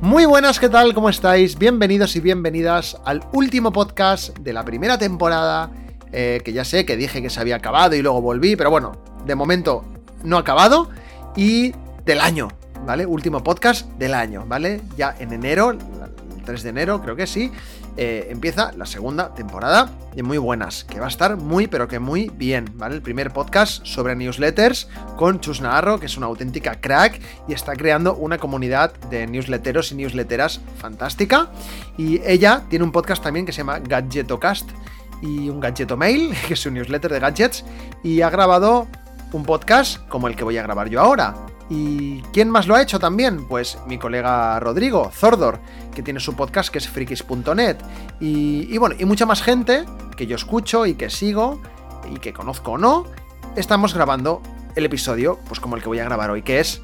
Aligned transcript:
Muy 0.00 0.24
buenas, 0.24 0.58
¿qué 0.58 0.70
tal? 0.70 0.94
¿Cómo 0.94 1.10
estáis? 1.10 1.58
Bienvenidos 1.58 2.16
y 2.16 2.20
bienvenidas 2.20 2.96
al 3.04 3.22
último 3.34 3.70
podcast 3.70 4.34
de 4.38 4.54
la 4.54 4.64
primera 4.64 4.96
temporada, 4.96 5.70
eh, 6.10 6.40
que 6.42 6.54
ya 6.54 6.64
sé 6.64 6.86
que 6.86 6.96
dije 6.96 7.20
que 7.20 7.28
se 7.28 7.38
había 7.38 7.56
acabado 7.56 7.94
y 7.94 8.00
luego 8.00 8.22
volví, 8.22 8.56
pero 8.56 8.70
bueno, 8.70 8.92
de 9.26 9.34
momento 9.34 9.84
no 10.24 10.38
ha 10.38 10.40
acabado, 10.40 10.88
y 11.36 11.74
del 12.06 12.22
año, 12.22 12.48
¿vale? 12.86 13.04
Último 13.04 13.44
podcast 13.44 13.90
del 13.98 14.14
año, 14.14 14.46
¿vale? 14.48 14.80
Ya 14.96 15.14
en 15.18 15.34
enero, 15.34 15.76
3 16.50 16.64
de 16.64 16.68
enero 16.70 17.00
creo 17.00 17.14
que 17.14 17.28
sí, 17.28 17.52
eh, 17.96 18.26
empieza 18.30 18.72
la 18.72 18.84
segunda 18.84 19.34
temporada 19.34 19.88
de 20.16 20.24
muy 20.24 20.36
buenas, 20.36 20.82
que 20.82 20.98
va 20.98 21.06
a 21.06 21.08
estar 21.08 21.36
muy 21.36 21.68
pero 21.68 21.86
que 21.86 22.00
muy 22.00 22.28
bien, 22.34 22.64
¿vale? 22.74 22.96
El 22.96 23.02
primer 23.02 23.30
podcast 23.30 23.86
sobre 23.86 24.16
newsletters 24.16 24.88
con 25.16 25.38
Chus 25.38 25.60
Navarro, 25.60 26.00
que 26.00 26.06
es 26.06 26.16
una 26.16 26.26
auténtica 26.26 26.80
crack 26.80 27.20
y 27.46 27.52
está 27.52 27.76
creando 27.76 28.16
una 28.16 28.38
comunidad 28.38 28.92
de 29.10 29.28
newsletteros 29.28 29.92
y 29.92 29.94
newsletteras 29.94 30.60
fantástica. 30.78 31.50
Y 31.96 32.20
ella 32.24 32.64
tiene 32.68 32.84
un 32.84 32.90
podcast 32.90 33.22
también 33.22 33.46
que 33.46 33.52
se 33.52 33.58
llama 33.58 33.78
Gadgetocast 33.78 34.68
y 35.22 35.48
un 35.48 35.60
Gadgeto 35.60 35.96
Mail, 35.96 36.34
que 36.48 36.54
es 36.54 36.66
un 36.66 36.74
newsletter 36.74 37.12
de 37.12 37.20
gadgets, 37.20 37.64
y 38.02 38.22
ha 38.22 38.30
grabado 38.30 38.88
un 39.32 39.44
podcast 39.44 40.04
como 40.08 40.26
el 40.26 40.34
que 40.34 40.42
voy 40.42 40.58
a 40.58 40.62
grabar 40.64 40.88
yo 40.88 41.00
ahora, 41.00 41.34
¿Y 41.70 42.20
quién 42.32 42.50
más 42.50 42.66
lo 42.66 42.74
ha 42.74 42.82
hecho 42.82 42.98
también? 42.98 43.46
Pues 43.46 43.78
mi 43.86 43.96
colega 43.96 44.58
Rodrigo, 44.58 45.08
Zordor, 45.14 45.60
que 45.94 46.02
tiene 46.02 46.18
su 46.18 46.34
podcast 46.34 46.68
que 46.68 46.78
es 46.78 46.88
frikis.net. 46.88 47.76
Y, 48.18 48.76
bueno, 48.76 48.96
y 48.98 49.04
mucha 49.04 49.24
más 49.24 49.40
gente 49.40 49.84
que 50.16 50.26
yo 50.26 50.34
escucho 50.34 50.84
y 50.84 50.94
que 50.94 51.08
sigo 51.10 51.62
y 52.12 52.18
que 52.18 52.32
conozco 52.32 52.72
o 52.72 52.78
no, 52.78 53.04
estamos 53.54 53.94
grabando 53.94 54.42
el 54.74 54.84
episodio, 54.84 55.38
pues 55.46 55.60
como 55.60 55.76
el 55.76 55.82
que 55.82 55.88
voy 55.88 56.00
a 56.00 56.04
grabar 56.04 56.32
hoy, 56.32 56.42
que 56.42 56.58
es 56.58 56.82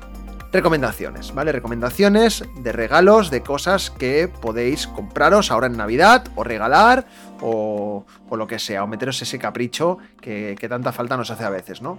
recomendaciones, 0.53 1.35
¿vale? 1.35 1.51
Recomendaciones 1.51 2.45
de 2.57 2.71
regalos, 2.73 3.31
de 3.31 3.43
cosas 3.43 3.91
que 3.91 4.29
podéis 4.29 4.87
compraros 4.87 5.51
ahora 5.51 5.67
en 5.67 5.77
Navidad 5.77 6.29
o 6.37 6.45
regalar 6.45 7.07
o, 7.41 8.05
lo 8.31 8.47
que 8.47 8.59
sea, 8.59 8.85
o 8.85 8.87
meteros 8.87 9.21
ese 9.23 9.39
capricho 9.39 9.99
que, 10.21 10.57
tanta 10.69 10.93
falta 10.93 11.17
nos 11.17 11.31
hace 11.31 11.45
a 11.45 11.51
veces, 11.51 11.83
¿no? 11.83 11.99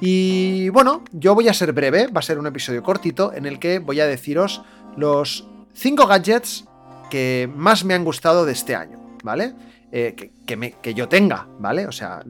Y 0.00 0.68
bueno, 0.70 1.02
yo 1.12 1.34
voy 1.34 1.48
a 1.48 1.54
ser 1.54 1.72
breve, 1.72 2.08
va 2.08 2.20
a 2.20 2.22
ser 2.22 2.38
un 2.38 2.46
episodio 2.46 2.82
cortito 2.82 3.32
en 3.32 3.46
el 3.46 3.58
que 3.58 3.78
voy 3.78 4.00
a 4.00 4.06
deciros 4.06 4.62
los 4.96 5.46
5 5.74 6.06
gadgets 6.06 6.64
que 7.10 7.48
más 7.54 7.84
me 7.84 7.94
han 7.94 8.04
gustado 8.04 8.44
de 8.44 8.52
este 8.52 8.74
año, 8.74 9.16
¿vale? 9.22 9.54
Eh, 9.92 10.14
que, 10.46 10.74
que 10.80 10.94
yo 10.94 11.08
tenga, 11.08 11.46
¿vale? 11.58 11.86
O 11.86 11.92
sea, 11.92 12.22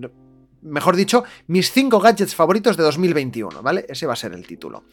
mejor 0.63 0.97
dicho, 0.97 1.25
mis 1.47 1.71
5 1.73 2.01
gadgets 2.01 2.35
favoritos 2.35 2.77
de 2.77 2.83
2021, 2.83 3.63
¿vale? 3.63 3.87
Ese 3.89 4.07
va 4.07 4.15
a 4.15 4.17
ser 4.17 4.33
el 4.33 4.47
título. 4.47 4.85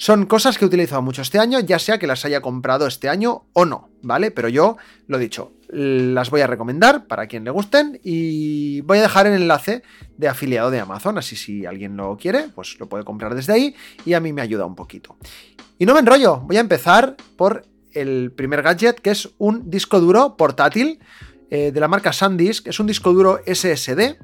Son 0.00 0.26
cosas 0.26 0.56
que 0.56 0.64
he 0.64 0.68
utilizado 0.68 1.02
mucho 1.02 1.22
este 1.22 1.40
año, 1.40 1.58
ya 1.58 1.80
sea 1.80 1.98
que 1.98 2.06
las 2.06 2.24
haya 2.24 2.40
comprado 2.40 2.86
este 2.86 3.08
año 3.08 3.46
o 3.52 3.64
no, 3.64 3.90
¿vale? 4.00 4.30
Pero 4.30 4.48
yo, 4.48 4.76
lo 5.08 5.18
dicho, 5.18 5.54
las 5.70 6.30
voy 6.30 6.40
a 6.40 6.46
recomendar 6.46 7.08
para 7.08 7.26
quien 7.26 7.42
le 7.42 7.50
gusten 7.50 7.98
y 8.04 8.80
voy 8.82 8.98
a 8.98 9.02
dejar 9.02 9.26
el 9.26 9.34
enlace 9.34 9.82
de 10.16 10.28
afiliado 10.28 10.70
de 10.70 10.78
Amazon, 10.78 11.18
así 11.18 11.34
si 11.34 11.66
alguien 11.66 11.96
lo 11.96 12.16
quiere, 12.16 12.44
pues 12.54 12.78
lo 12.78 12.88
puede 12.88 13.02
comprar 13.02 13.34
desde 13.34 13.52
ahí 13.52 13.74
y 14.04 14.12
a 14.12 14.20
mí 14.20 14.32
me 14.32 14.40
ayuda 14.40 14.66
un 14.66 14.76
poquito. 14.76 15.16
Y 15.80 15.84
no 15.84 15.94
me 15.94 16.00
enrollo, 16.00 16.42
voy 16.42 16.58
a 16.58 16.60
empezar 16.60 17.16
por 17.36 17.66
el 17.92 18.30
primer 18.30 18.62
gadget, 18.62 19.00
que 19.00 19.10
es 19.10 19.30
un 19.38 19.68
disco 19.68 19.98
duro 19.98 20.36
portátil 20.36 21.00
eh, 21.50 21.72
de 21.72 21.80
la 21.80 21.88
marca 21.88 22.12
SanDisk, 22.12 22.68
es 22.68 22.78
un 22.78 22.86
disco 22.86 23.12
duro 23.12 23.40
SSD 23.44 24.16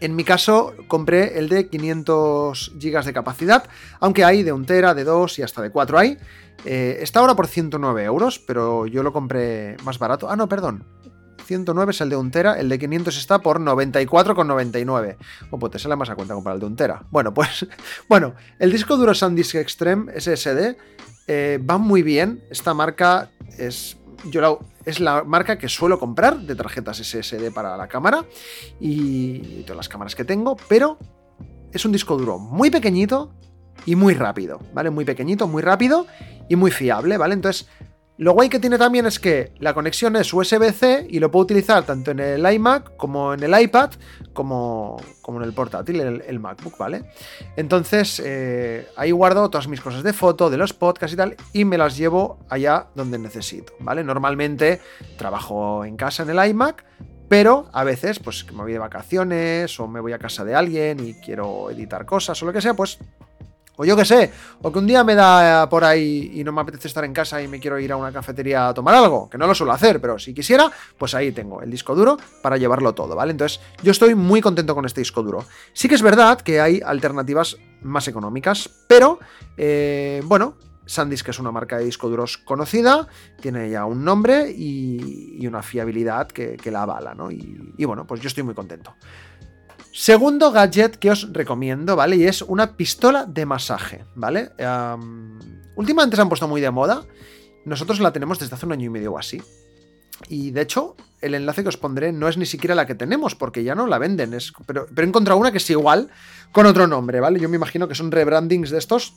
en 0.00 0.14
mi 0.14 0.24
caso 0.24 0.74
compré 0.86 1.38
el 1.38 1.48
de 1.48 1.68
500 1.68 2.72
GB 2.76 3.04
de 3.04 3.12
capacidad, 3.12 3.64
aunque 4.00 4.24
hay 4.24 4.42
de 4.42 4.52
1 4.52 4.64
tera, 4.64 4.94
de 4.94 5.04
2 5.04 5.38
y 5.38 5.42
hasta 5.42 5.62
de 5.62 5.70
4 5.70 5.98
hay. 5.98 6.18
Eh, 6.64 6.98
está 7.00 7.20
ahora 7.20 7.34
por 7.34 7.46
109 7.46 8.04
euros, 8.04 8.38
pero 8.38 8.86
yo 8.86 9.02
lo 9.02 9.12
compré 9.12 9.76
más 9.84 9.98
barato. 9.98 10.30
Ah, 10.30 10.36
no, 10.36 10.48
perdón. 10.48 10.84
109 11.44 11.92
es 11.92 12.00
el 12.02 12.10
de 12.10 12.16
1 12.16 12.30
tera, 12.30 12.60
el 12.60 12.68
de 12.68 12.78
500 12.78 13.16
está 13.16 13.38
por 13.38 13.58
94,99. 13.58 15.16
O 15.50 15.58
pues 15.58 15.72
te 15.72 15.78
sale 15.78 15.96
más 15.96 16.10
a 16.10 16.14
cuenta 16.14 16.34
comprar 16.34 16.54
el 16.54 16.60
de 16.60 16.66
1 16.66 16.76
tera. 16.76 17.04
Bueno, 17.10 17.32
pues, 17.32 17.66
bueno, 18.08 18.34
el 18.58 18.70
disco 18.70 18.96
duro 18.96 19.14
SanDisk 19.14 19.56
Extreme 19.56 20.12
SSD 20.20 20.76
eh, 21.26 21.58
va 21.58 21.78
muy 21.78 22.02
bien. 22.02 22.44
Esta 22.50 22.74
marca 22.74 23.30
es 23.56 23.96
yo 24.24 24.60
es 24.88 25.00
la 25.00 25.22
marca 25.22 25.58
que 25.58 25.68
suelo 25.68 25.98
comprar 25.98 26.38
de 26.38 26.54
tarjetas 26.54 26.96
SSD 26.96 27.52
para 27.52 27.76
la 27.76 27.88
cámara 27.88 28.24
y 28.80 29.62
todas 29.62 29.76
las 29.76 29.88
cámaras 29.88 30.14
que 30.14 30.24
tengo, 30.24 30.56
pero 30.66 30.98
es 31.72 31.84
un 31.84 31.92
disco 31.92 32.16
duro 32.16 32.38
muy 32.38 32.70
pequeñito 32.70 33.34
y 33.84 33.96
muy 33.96 34.14
rápido, 34.14 34.58
¿vale? 34.72 34.88
Muy 34.88 35.04
pequeñito, 35.04 35.46
muy 35.46 35.62
rápido 35.62 36.06
y 36.48 36.56
muy 36.56 36.70
fiable, 36.70 37.18
¿vale? 37.18 37.34
Entonces, 37.34 37.68
lo 38.18 38.32
guay 38.32 38.48
que 38.48 38.58
tiene 38.58 38.78
también 38.78 39.06
es 39.06 39.20
que 39.20 39.52
la 39.60 39.74
conexión 39.74 40.16
es 40.16 40.34
USB-C 40.34 41.06
y 41.08 41.20
lo 41.20 41.30
puedo 41.30 41.44
utilizar 41.44 41.84
tanto 41.86 42.10
en 42.10 42.18
el 42.18 42.52
iMac 42.52 42.96
como 42.96 43.32
en 43.32 43.44
el 43.44 43.60
iPad, 43.60 43.92
como, 44.32 45.00
como 45.22 45.38
en 45.38 45.44
el 45.44 45.52
portátil, 45.52 46.00
el, 46.00 46.24
el 46.26 46.40
MacBook, 46.40 46.76
¿vale? 46.78 47.04
Entonces, 47.56 48.20
eh, 48.24 48.88
ahí 48.96 49.12
guardo 49.12 49.48
todas 49.50 49.68
mis 49.68 49.80
cosas 49.80 50.02
de 50.02 50.12
foto, 50.12 50.50
de 50.50 50.56
los 50.56 50.72
podcasts 50.72 51.14
y 51.14 51.16
tal, 51.16 51.36
y 51.52 51.64
me 51.64 51.78
las 51.78 51.96
llevo 51.96 52.40
allá 52.48 52.88
donde 52.96 53.18
necesito, 53.18 53.72
¿vale? 53.78 54.02
Normalmente 54.02 54.80
trabajo 55.16 55.84
en 55.84 55.96
casa 55.96 56.24
en 56.24 56.30
el 56.30 56.50
iMac, 56.50 56.84
pero 57.28 57.68
a 57.72 57.84
veces, 57.84 58.18
pues 58.18 58.42
que 58.42 58.52
me 58.52 58.62
voy 58.62 58.72
de 58.72 58.78
vacaciones 58.78 59.78
o 59.78 59.86
me 59.86 60.00
voy 60.00 60.12
a 60.12 60.18
casa 60.18 60.44
de 60.44 60.56
alguien 60.56 60.98
y 60.98 61.14
quiero 61.14 61.70
editar 61.70 62.04
cosas 62.04 62.42
o 62.42 62.46
lo 62.46 62.52
que 62.52 62.62
sea, 62.62 62.74
pues 62.74 62.98
o 63.78 63.84
yo 63.84 63.96
qué 63.96 64.04
sé, 64.04 64.32
o 64.60 64.72
que 64.72 64.78
un 64.80 64.88
día 64.88 65.04
me 65.04 65.14
da 65.14 65.68
por 65.68 65.84
ahí 65.84 66.32
y 66.34 66.42
no 66.42 66.50
me 66.50 66.60
apetece 66.60 66.88
estar 66.88 67.04
en 67.04 67.12
casa 67.12 67.40
y 67.40 67.46
me 67.46 67.60
quiero 67.60 67.78
ir 67.78 67.92
a 67.92 67.96
una 67.96 68.12
cafetería 68.12 68.68
a 68.68 68.74
tomar 68.74 68.96
algo, 68.96 69.30
que 69.30 69.38
no 69.38 69.46
lo 69.46 69.54
suelo 69.54 69.72
hacer, 69.72 70.00
pero 70.00 70.18
si 70.18 70.34
quisiera, 70.34 70.70
pues 70.98 71.14
ahí 71.14 71.30
tengo 71.30 71.62
el 71.62 71.70
disco 71.70 71.94
duro 71.94 72.16
para 72.42 72.56
llevarlo 72.56 72.92
todo, 72.92 73.14
¿vale? 73.14 73.30
Entonces, 73.30 73.60
yo 73.84 73.92
estoy 73.92 74.16
muy 74.16 74.40
contento 74.40 74.74
con 74.74 74.84
este 74.84 75.00
disco 75.00 75.22
duro. 75.22 75.44
Sí 75.72 75.88
que 75.88 75.94
es 75.94 76.02
verdad 76.02 76.40
que 76.40 76.60
hay 76.60 76.80
alternativas 76.84 77.56
más 77.80 78.08
económicas, 78.08 78.68
pero, 78.88 79.20
eh, 79.56 80.22
bueno, 80.24 80.56
SanDisk 80.84 81.28
es 81.28 81.38
una 81.38 81.52
marca 81.52 81.78
de 81.78 81.84
disco 81.84 82.08
duros 82.08 82.36
conocida, 82.36 83.06
tiene 83.40 83.70
ya 83.70 83.84
un 83.84 84.04
nombre 84.04 84.50
y, 84.50 85.46
una 85.46 85.62
fiabilidad 85.62 86.26
que, 86.26 86.58
la 86.72 86.82
avala, 86.82 87.14
¿no? 87.14 87.30
y 87.30 87.84
bueno, 87.84 88.06
pues 88.06 88.20
yo 88.20 88.26
estoy 88.26 88.42
muy 88.42 88.54
contento. 88.54 88.92
Segundo 89.98 90.52
gadget 90.52 90.94
que 90.94 91.10
os 91.10 91.32
recomiendo, 91.32 91.96
¿vale? 91.96 92.14
Y 92.14 92.24
es 92.24 92.42
una 92.42 92.76
pistola 92.76 93.26
de 93.26 93.44
masaje, 93.44 94.04
¿vale? 94.14 94.52
últimamente 95.74 96.14
se 96.14 96.22
han 96.22 96.28
puesto 96.28 96.46
muy 96.46 96.60
de 96.60 96.70
moda. 96.70 97.04
Nosotros 97.64 97.98
la 97.98 98.12
tenemos 98.12 98.38
desde 98.38 98.54
hace 98.54 98.64
un 98.64 98.70
año 98.70 98.86
y 98.86 98.90
medio 98.90 99.14
o 99.14 99.18
así. 99.18 99.42
Y 100.28 100.52
de 100.52 100.60
hecho, 100.60 100.94
el 101.20 101.34
enlace 101.34 101.64
que 101.64 101.70
os 101.70 101.76
pondré 101.76 102.12
no 102.12 102.28
es 102.28 102.36
ni 102.36 102.46
siquiera 102.46 102.76
la 102.76 102.86
que 102.86 102.94
tenemos, 102.94 103.34
porque 103.34 103.64
ya 103.64 103.74
no 103.74 103.88
la 103.88 103.98
venden. 103.98 104.34
Es, 104.34 104.52
pero, 104.66 104.86
he 104.96 105.02
encontrado 105.02 105.40
una 105.40 105.50
que 105.50 105.58
es 105.58 105.68
igual, 105.68 106.10
con 106.52 106.66
otro 106.66 106.86
nombre, 106.86 107.18
¿vale? 107.18 107.40
Yo 107.40 107.48
me 107.48 107.56
imagino 107.56 107.88
que 107.88 107.96
son 107.96 108.12
rebrandings 108.12 108.70
de 108.70 108.78
estos, 108.78 109.14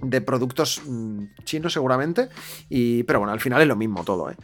de 0.00 0.22
productos 0.22 0.80
mm, 0.86 1.24
chinos 1.44 1.74
seguramente. 1.74 2.30
Y, 2.70 3.02
pero 3.02 3.18
bueno, 3.18 3.34
al 3.34 3.40
final 3.40 3.60
es 3.60 3.68
lo 3.68 3.76
mismo 3.76 4.02
todo, 4.02 4.30
¿eh? 4.30 4.36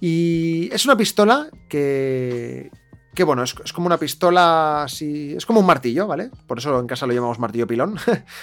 Y 0.00 0.70
es 0.72 0.86
una 0.86 0.96
pistola 0.96 1.50
que, 1.68 2.72
que 3.14 3.24
bueno, 3.24 3.42
es, 3.42 3.54
como 3.72 3.86
una 3.86 3.98
pistola 3.98 4.84
así, 4.84 5.34
es 5.36 5.46
como 5.46 5.60
un 5.60 5.66
martillo, 5.66 6.06
¿vale? 6.06 6.30
Por 6.46 6.58
eso 6.58 6.78
en 6.78 6.86
casa 6.86 7.06
lo 7.06 7.12
llamamos 7.12 7.38
martillo 7.38 7.66
pilón. 7.66 7.96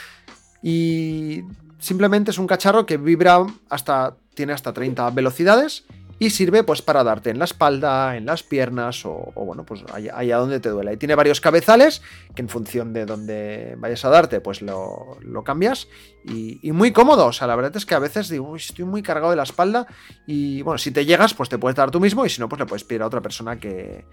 y 0.64 1.44
simplemente 1.80 2.32
es 2.32 2.38
un 2.38 2.48
cacharro 2.48 2.86
que 2.86 2.98
vibra 2.98 3.46
hasta, 3.70 4.16
tiene 4.34 4.54
hasta 4.54 4.74
30 4.74 5.10
velocidades 5.12 5.86
y 6.20 6.32
sirve 6.32 6.64
pues 6.64 6.82
para 6.82 7.04
darte 7.04 7.30
en 7.30 7.38
la 7.38 7.46
espalda, 7.46 8.18
en 8.18 8.26
las 8.26 8.42
piernas 8.42 9.06
o, 9.06 9.32
bueno, 9.36 9.66
pues 9.66 9.84
allá, 9.94 10.38
donde 10.38 10.60
te 10.60 10.70
duele. 10.70 10.94
Y 10.94 10.98
tiene 10.98 11.16
varios 11.16 11.40
cabezales 11.42 12.02
que 12.34 12.42
en 12.42 12.50
función 12.50 12.92
de 12.92 13.06
donde 13.06 13.76
vayas 13.78 14.04
a 14.04 14.10
darte 14.10 14.42
pues 14.42 14.62
lo, 14.62 15.18
cambias 15.46 15.88
y, 16.26 16.72
muy 16.72 16.92
cómodo. 16.92 17.28
O 17.28 17.34
sea, 17.34 17.48
la 17.48 17.56
verdad 17.56 17.76
es 17.76 17.86
que 17.86 17.94
a 17.94 18.00
veces 18.00 18.30
digo, 18.30 18.56
estoy 18.56 18.86
muy 18.86 19.04
cargado 19.04 19.30
de 19.30 19.38
la 19.38 19.44
espalda 19.44 19.86
y 20.26 20.62
bueno, 20.64 20.78
si 20.78 20.92
te 20.92 21.06
llegas 21.06 21.34
pues 21.34 21.50
te 21.50 21.60
puedes 21.60 21.76
dar 21.76 21.92
tú 21.92 22.00
mismo 22.00 22.26
y 22.26 22.30
si 22.30 22.42
no 22.42 22.50
pues 22.50 22.60
le 22.60 22.66
puedes 22.66 22.84
pedir 22.84 23.04
a 23.04 23.08
otra 23.08 23.22
persona 23.22 23.60
que, 23.60 24.06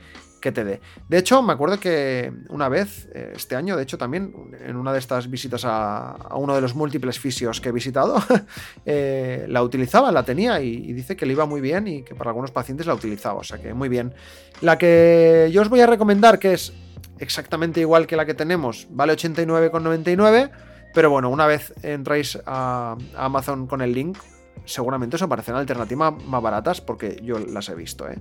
que 0.44 0.52
te 0.52 0.62
dé. 0.62 0.82
De 1.08 1.16
hecho, 1.16 1.42
me 1.42 1.54
acuerdo 1.54 1.80
que 1.80 2.30
una 2.50 2.68
vez, 2.68 3.08
eh, 3.14 3.32
este 3.34 3.56
año, 3.56 3.78
de 3.78 3.82
hecho 3.82 3.96
también, 3.96 4.34
en 4.62 4.76
una 4.76 4.92
de 4.92 4.98
estas 4.98 5.30
visitas 5.30 5.62
a, 5.64 6.18
uno 6.36 6.54
de 6.54 6.60
los 6.60 6.74
múltiples 6.74 7.18
fisios 7.18 7.62
que 7.62 7.70
he 7.70 7.72
visitado, 7.72 8.22
eh, 8.84 9.46
la 9.48 9.62
utilizaba, 9.62 10.12
la 10.12 10.22
tenía 10.22 10.60
y, 10.60 10.92
dice 10.92 11.16
que 11.16 11.24
le 11.24 11.32
iba 11.32 11.46
muy 11.46 11.62
bien 11.62 11.88
y 11.88 12.02
que 12.02 12.14
para 12.14 12.28
algunos 12.28 12.50
pacientes 12.50 12.86
la 12.86 12.92
he 12.92 12.96
utilizado, 12.96 13.38
o 13.38 13.42
sea 13.42 13.56
que 13.56 13.72
muy 13.72 13.88
bien. 13.88 14.12
La 14.60 14.76
que 14.76 15.48
yo 15.50 15.62
os 15.62 15.70
voy 15.70 15.80
a 15.80 15.86
recomendar, 15.86 16.38
que 16.38 16.52
es 16.52 16.74
exactamente 17.20 17.80
igual 17.80 18.06
que 18.06 18.14
la 18.14 18.26
que 18.26 18.34
tenemos, 18.34 18.86
vale 18.90 19.14
89,99, 19.14 20.50
pero 20.92 21.08
bueno, 21.08 21.30
una 21.30 21.46
vez 21.46 21.72
entráis 21.82 22.38
a, 22.44 22.98
Amazon 23.16 23.66
con 23.66 23.80
el 23.80 23.94
link, 23.94 24.18
seguramente 24.66 25.16
os 25.16 25.22
aparecerán 25.22 25.60
alternativas 25.60 26.22
más 26.22 26.42
baratas 26.42 26.82
porque 26.82 27.18
yo 27.22 27.38
las 27.38 27.70
he 27.70 27.74
visto, 27.74 28.06
¿eh? 28.10 28.18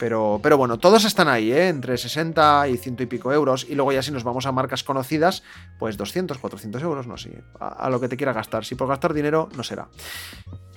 Pero, 0.00 0.40
pero, 0.42 0.56
bueno, 0.56 0.78
todos 0.78 1.04
están 1.04 1.28
ahí, 1.28 1.52
¿eh? 1.52 1.68
entre 1.68 1.98
60 1.98 2.68
y 2.68 2.78
100 2.78 2.96
y 3.00 3.06
pico 3.06 3.34
euros. 3.34 3.66
Y 3.68 3.74
luego 3.74 3.92
ya 3.92 4.00
si 4.00 4.10
nos 4.10 4.24
vamos 4.24 4.46
a 4.46 4.52
marcas 4.52 4.82
conocidas, 4.82 5.42
pues 5.78 5.98
200, 5.98 6.38
400 6.38 6.82
euros, 6.82 7.06
no 7.06 7.18
sé, 7.18 7.44
a, 7.60 7.90
lo 7.90 8.00
que 8.00 8.08
te 8.08 8.16
quiera 8.16 8.32
gastar. 8.32 8.64
Si 8.64 8.76
por 8.76 8.88
gastar 8.88 9.12
dinero, 9.12 9.50
no 9.54 9.62
será. 9.62 9.88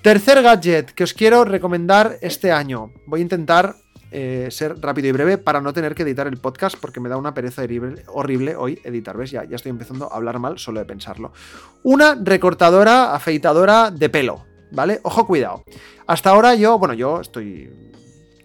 Tercer 0.02 0.44
gadget 0.44 0.92
que 0.92 1.06
os 1.06 1.14
quiero 1.14 1.46
recomendar 1.46 2.18
este 2.20 2.52
año. 2.52 2.92
Voy 3.08 3.22
a 3.22 3.24
intentar 3.24 3.78
eh, 4.12 4.50
ser 4.52 4.78
rápido 4.82 5.08
y 5.08 5.14
breve 5.14 5.38
para 5.38 5.62
no 5.62 5.72
tener 5.72 5.96
que 5.96 6.04
editar 6.04 6.28
el 6.28 6.36
podcast 6.36 6.76
porque 6.78 7.00
me 7.00 7.08
da 7.08 7.16
una 7.16 7.34
pereza 7.34 7.62
horrible, 8.08 8.58
hoy 8.58 8.82
editar. 8.84 9.16
¿Ves? 9.16 9.32
Ya, 9.32 9.46
ya 9.46 9.56
estoy 9.56 9.70
empezando 9.70 10.12
a 10.12 10.18
hablar 10.18 10.38
mal 10.40 10.60
solo 10.60 10.82
de 10.82 10.86
pensarlo. 10.86 11.32
Una 11.84 12.16
recortadora, 12.22 13.16
afeitadora 13.16 13.90
de 13.90 14.10
pelo, 14.10 14.44
¿vale? 14.74 15.00
Ojo, 15.04 15.26
cuidado. 15.26 15.64
Hasta 16.08 16.32
ahora 16.32 16.56
yo, 16.56 16.78
bueno, 16.78 16.94
yo 16.94 17.22
estoy... 17.22 17.72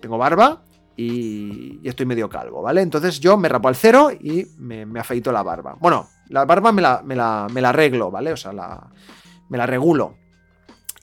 Tengo 0.00 0.16
barba, 0.16 0.62
y, 0.98 1.78
estoy 1.88 2.06
medio 2.06 2.28
calvo, 2.28 2.60
¿vale? 2.60 2.82
Entonces 2.82 3.20
yo 3.20 3.36
me 3.36 3.48
rapo 3.48 3.68
al 3.68 3.76
cero 3.76 4.10
y 4.10 4.46
me, 4.58 4.84
afeito 4.98 5.30
la 5.30 5.44
barba. 5.44 5.76
Bueno, 5.78 6.08
la 6.28 6.44
barba 6.44 6.72
me 6.72 6.82
la, 6.82 7.02
me 7.04 7.14
la, 7.14 7.68
arreglo, 7.68 8.10
¿vale? 8.10 8.32
O 8.32 8.36
sea, 8.36 8.52
la, 8.52 8.88
me 9.48 9.56
la 9.56 9.64
regulo. 9.64 10.16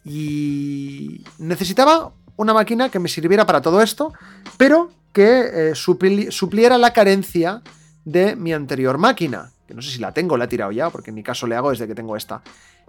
Y 0.03 1.24
necesitaba 1.39 2.12
una 2.36 2.53
máquina 2.53 2.89
que 2.89 3.00
me 3.00 3.07
sirviera 3.07 3.45
para 3.45 3.62
todo 3.62 3.81
esto, 3.81 4.12
pero 4.57 4.92
que 5.13 5.71
eh, 5.71 5.75
supliera 5.75 6.77
la 6.77 6.92
carencia 6.92 7.62
de 8.03 8.36
mi 8.36 8.51
anterior 8.51 8.97
máquina, 8.97 9.53
que 9.65 9.74
no 9.74 9.81
sé 9.81 9.92
si 9.92 10.00
la 10.00 10.13
tengo, 10.13 10.36
la 10.36 10.44
he 10.44 10.50
tirado 10.50 10.74
ya, 10.74 10.89
porque 10.89 11.12
en 11.12 11.15
mi 11.15 11.24
caso 11.24 11.47
le 11.47 11.56
hago 11.56 11.69
desde 11.69 11.88
que 11.88 11.95
tengo 11.95 12.18
esta, 12.18 12.44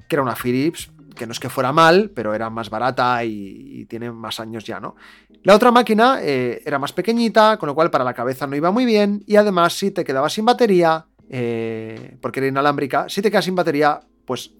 que 0.09 0.17
era 0.17 0.25
una 0.25 0.35
Philips, 0.35 0.91
que 1.17 1.27
no 1.27 1.33
es 1.33 1.41
que 1.41 1.49
fuera 1.49 1.73
mal, 1.73 2.13
pero 2.15 2.35
era 2.35 2.51
más 2.51 2.71
barata 2.71 3.25
y, 3.25 3.85
tiene 3.87 4.11
más 4.13 4.39
años 4.41 4.65
ya, 4.65 4.79
¿no? 4.81 4.97
La 5.43 5.55
otra 5.55 5.71
máquina 5.71 6.19
eh, 6.23 6.63
era 6.65 6.79
más 6.79 6.93
pequeñita, 6.93 7.57
con 7.57 7.69
lo 7.69 7.75
cual 7.75 7.91
para 7.91 8.05
la 8.05 8.15
cabeza 8.15 8.47
no 8.47 8.57
iba 8.57 8.71
muy 8.71 8.85
bien, 8.85 9.23
y 9.27 9.37
además 9.37 9.73
si 9.73 9.91
te 9.91 10.05
quedabas 10.05 10.33
sin 10.33 10.45
batería, 10.45 11.07
eh, 11.29 12.17
porque 12.21 12.41
era 12.41 12.49
inalámbrica, 12.49 13.09
si 13.09 13.23
te 13.23 13.31
quedas 13.31 13.45
sin 13.45 13.55
batería, 13.55 14.01
pues 14.25 14.53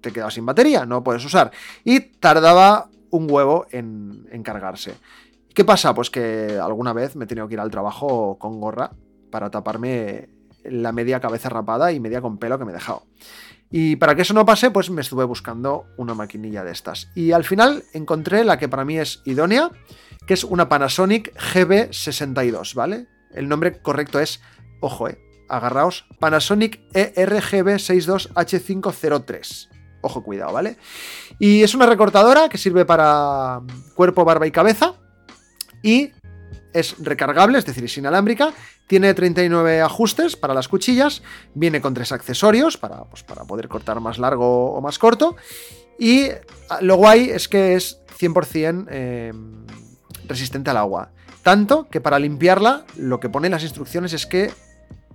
te 0.00 0.12
quedabas 0.12 0.34
sin 0.34 0.46
batería, 0.46 0.86
no 0.86 1.02
puedes 1.02 1.24
usar. 1.24 1.50
Y 1.84 2.00
tardaba 2.00 2.88
un 3.10 3.30
huevo 3.30 3.66
en, 3.70 4.26
cargarse. 4.42 4.94
¿Qué 5.54 5.64
pasa? 5.64 5.94
Pues 5.94 6.10
que 6.10 6.58
alguna 6.62 6.92
vez 6.92 7.16
me 7.16 7.24
he 7.24 7.28
tenido 7.28 7.48
que 7.48 7.54
ir 7.54 7.60
al 7.60 7.70
trabajo 7.70 8.38
con 8.38 8.60
gorra 8.60 8.92
para 9.30 9.50
taparme 9.50 10.28
la 10.64 10.92
media 10.92 11.20
cabeza 11.20 11.48
rapada 11.48 11.92
y 11.92 12.00
media 12.00 12.20
con 12.20 12.38
pelo 12.38 12.58
que 12.58 12.64
me 12.64 12.70
he 12.70 12.74
dejado. 12.74 13.02
Y 13.70 13.96
para 13.96 14.14
que 14.14 14.22
eso 14.22 14.32
no 14.34 14.46
pase, 14.46 14.70
pues 14.70 14.88
me 14.90 15.02
estuve 15.02 15.24
buscando 15.24 15.86
una 15.96 16.14
maquinilla 16.14 16.62
de 16.64 16.72
estas. 16.72 17.10
Y 17.14 17.32
al 17.32 17.44
final 17.44 17.84
encontré 17.92 18.44
la 18.44 18.58
que 18.58 18.68
para 18.68 18.84
mí 18.84 18.98
es 18.98 19.22
idónea, 19.24 19.70
que 20.26 20.34
es 20.34 20.44
una 20.44 20.68
Panasonic 20.68 21.34
GB62, 21.34 22.74
¿vale? 22.74 23.08
El 23.32 23.48
nombre 23.48 23.80
correcto 23.82 24.20
es, 24.20 24.40
ojo, 24.80 25.08
eh, 25.08 25.18
agarraos, 25.48 26.06
Panasonic 26.18 26.80
ERGB62H503. 26.92 29.68
Ojo, 30.00 30.22
cuidado, 30.22 30.52
¿vale? 30.52 30.76
Y 31.38 31.62
es 31.62 31.74
una 31.74 31.84
recortadora 31.86 32.48
que 32.48 32.56
sirve 32.56 32.84
para 32.84 33.60
cuerpo, 33.94 34.24
barba 34.24 34.46
y 34.46 34.50
cabeza. 34.50 34.94
Y 35.82 36.12
es 36.72 36.96
recargable, 36.98 37.58
es 37.58 37.66
decir, 37.66 37.84
es 37.84 37.98
inalámbrica. 37.98 38.52
Tiene 38.88 39.14
39 39.14 39.82
ajustes 39.82 40.34
para 40.34 40.54
las 40.54 40.66
cuchillas. 40.66 41.22
Viene 41.54 41.80
con 41.80 41.94
tres 41.94 42.10
accesorios 42.10 42.76
para, 42.76 43.04
pues, 43.04 43.22
para 43.22 43.44
poder 43.44 43.68
cortar 43.68 44.00
más 44.00 44.18
largo 44.18 44.72
o 44.72 44.80
más 44.80 44.98
corto. 44.98 45.36
Y 45.98 46.30
ah, 46.70 46.78
lo 46.80 46.96
guay 46.96 47.30
es 47.30 47.48
que 47.48 47.74
es 47.74 48.00
100% 48.18 48.86
eh, 48.90 49.32
resistente 50.26 50.70
al 50.70 50.78
agua. 50.78 51.10
Tanto 51.42 51.88
que 51.90 52.00
para 52.00 52.18
limpiarla, 52.18 52.84
lo 52.96 53.20
que 53.20 53.28
pone 53.28 53.46
en 53.46 53.52
las 53.52 53.62
instrucciones 53.62 54.12
es 54.14 54.26
que 54.26 54.50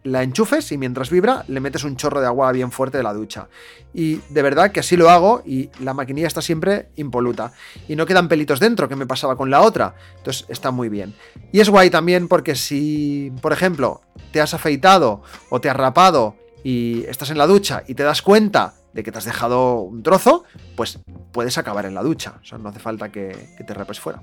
la 0.03 0.23
enchufes 0.23 0.71
y 0.71 0.77
mientras 0.77 1.09
vibra 1.09 1.45
le 1.47 1.59
metes 1.59 1.83
un 1.83 1.95
chorro 1.95 2.19
de 2.19 2.27
agua 2.27 2.51
bien 2.51 2.71
fuerte 2.71 2.97
de 2.97 3.03
la 3.03 3.13
ducha. 3.13 3.47
Y 3.93 4.17
de 4.29 4.41
verdad 4.41 4.71
que 4.71 4.79
así 4.79 4.97
lo 4.97 5.09
hago 5.09 5.41
y 5.45 5.69
la 5.79 5.93
maquinilla 5.93 6.27
está 6.27 6.41
siempre 6.41 6.89
impoluta. 6.95 7.53
Y 7.87 7.95
no 7.95 8.05
quedan 8.05 8.27
pelitos 8.27 8.59
dentro, 8.59 8.89
que 8.89 8.95
me 8.95 9.07
pasaba 9.07 9.35
con 9.35 9.49
la 9.49 9.61
otra. 9.61 9.95
Entonces 10.17 10.45
está 10.49 10.71
muy 10.71 10.89
bien. 10.89 11.15
Y 11.51 11.59
es 11.59 11.69
guay 11.69 11.89
también 11.89 12.27
porque 12.27 12.55
si, 12.55 13.31
por 13.41 13.53
ejemplo, 13.53 14.01
te 14.31 14.41
has 14.41 14.53
afeitado 14.53 15.23
o 15.49 15.61
te 15.61 15.69
has 15.69 15.75
rapado 15.75 16.35
y 16.63 17.03
estás 17.05 17.29
en 17.29 17.37
la 17.37 17.47
ducha 17.47 17.83
y 17.87 17.95
te 17.95 18.03
das 18.03 18.21
cuenta 18.21 18.75
de 18.93 19.03
que 19.03 19.11
te 19.11 19.17
has 19.17 19.25
dejado 19.25 19.81
un 19.81 20.03
trozo, 20.03 20.43
pues 20.75 20.99
puedes 21.31 21.57
acabar 21.57 21.85
en 21.85 21.95
la 21.95 22.03
ducha. 22.03 22.35
No 22.59 22.69
hace 22.69 22.79
falta 22.79 23.09
que, 23.11 23.53
que 23.57 23.63
te 23.63 23.73
rapes 23.73 23.99
fuera. 23.99 24.21